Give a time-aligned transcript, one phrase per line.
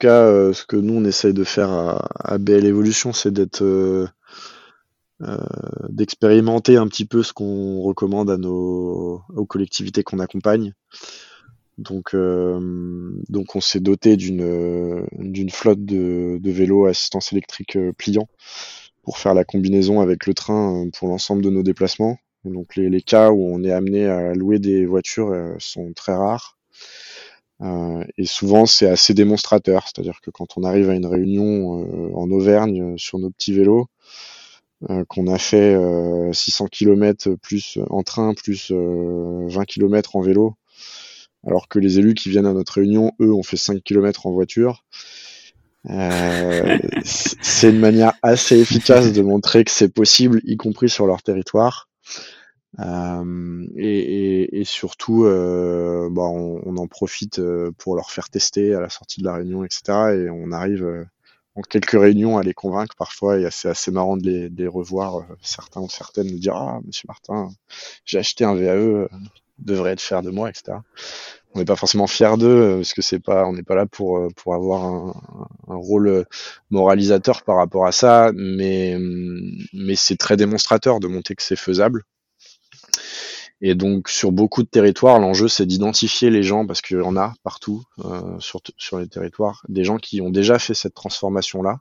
[0.00, 4.08] cas, euh, ce que nous on essaye de faire à, BL Evolution, c'est d'être euh,
[5.22, 5.36] euh,
[5.88, 10.74] d'expérimenter un petit peu ce qu'on recommande à nos aux collectivités qu'on accompagne.
[11.78, 18.28] Donc, donc on s'est doté d'une d'une flotte de, de vélos à assistance électrique pliant
[19.02, 22.18] pour faire la combinaison avec le train pour l'ensemble de nos déplacements.
[22.44, 26.58] Donc les, les cas où on est amené à louer des voitures sont très rares.
[27.62, 29.84] Euh, et souvent, c'est assez démonstrateur.
[29.84, 33.52] C'est-à-dire que quand on arrive à une réunion euh, en Auvergne euh, sur nos petits
[33.52, 33.86] vélos,
[34.88, 40.22] euh, qu'on a fait euh, 600 km plus en train, plus euh, 20 km en
[40.22, 40.54] vélo,
[41.46, 44.32] alors que les élus qui viennent à notre réunion, eux, ont fait 5 km en
[44.32, 44.84] voiture,
[45.90, 51.22] euh, c'est une manière assez efficace de montrer que c'est possible, y compris sur leur
[51.22, 51.88] territoire.
[52.78, 58.88] Euh, et, surtout, euh, bah, on, en profite euh, pour leur faire tester à la
[58.88, 59.82] sortie de la réunion, etc.
[60.14, 61.08] Et on arrive
[61.56, 63.38] en quelques réunions à les convaincre parfois.
[63.38, 65.26] Et c'est assez marrant de les, revoir.
[65.42, 67.50] certains ou certaines nous dire Ah, monsieur Martin,
[68.04, 69.08] j'ai acheté un VAE,
[69.58, 70.78] devrait être fier de moi, etc.
[71.54, 74.54] On n'est pas forcément fier d'eux parce que c'est pas, on n'est pas là pour
[74.54, 75.12] avoir un,
[75.66, 76.24] rôle
[76.70, 78.96] moralisateur par rapport à ça, mais
[79.96, 82.04] c'est très démonstrateur de montrer que c'est faisable.
[83.60, 87.16] Et donc sur beaucoup de territoires, l'enjeu c'est d'identifier les gens parce qu'il y en
[87.16, 91.80] a partout euh, sur, les territoires, des gens qui ont déjà fait cette transformation-là,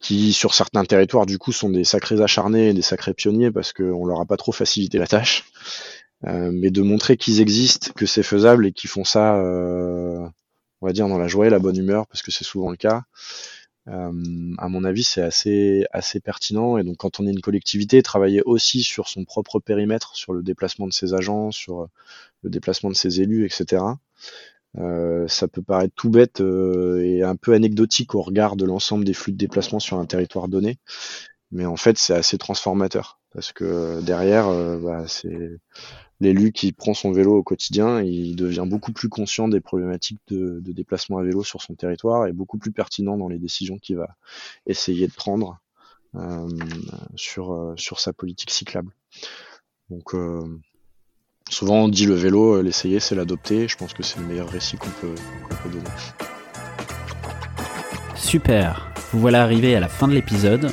[0.00, 3.72] qui sur certains territoires du coup sont des sacrés acharnés et des sacrés pionniers parce
[3.72, 5.44] qu'on leur a pas trop facilité la tâche,
[6.24, 10.26] Euh, mais de montrer qu'ils existent, que c'est faisable et qu'ils font ça, euh,
[10.80, 12.76] on va dire dans la joie et la bonne humeur parce que c'est souvent le
[12.76, 13.02] cas.
[13.88, 16.78] Euh, à mon avis, c'est assez, assez pertinent.
[16.78, 20.42] Et donc, quand on est une collectivité, travailler aussi sur son propre périmètre, sur le
[20.42, 21.86] déplacement de ses agents, sur euh,
[22.42, 23.82] le déplacement de ses élus, etc.
[24.78, 29.14] Euh, ça peut paraître tout bête et un peu anecdotique au regard de l'ensemble des
[29.14, 30.78] flux de déplacement sur un territoire donné.
[31.52, 35.60] Mais en fait, c'est assez transformateur parce que derrière, euh, bah, c'est
[36.20, 40.60] l'élu qui prend son vélo au quotidien, il devient beaucoup plus conscient des problématiques de,
[40.64, 44.16] déplacement à vélo sur son territoire et beaucoup plus pertinent dans les décisions qu'il va
[44.66, 45.58] essayer de prendre
[46.14, 46.48] euh,
[47.14, 48.90] sur, euh, sur sa politique cyclable.
[49.90, 50.14] Donc
[51.48, 54.78] souvent on dit le vélo, l'essayer c'est l'adopter, je pense que c'est le meilleur récit
[54.78, 55.14] qu'on peut,
[55.62, 55.84] peut donner.
[58.16, 60.72] Super Vous voilà arrivé à la fin de l'épisode,